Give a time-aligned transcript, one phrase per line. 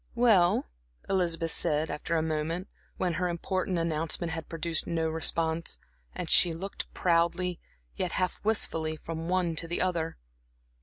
[0.15, 0.67] "Well,"
[1.07, 5.77] Elizabeth said, after a moment, when her important announcement had produced no response,
[6.15, 7.59] and she looked proudly,
[7.95, 10.17] yet half wistfully, from one to the other.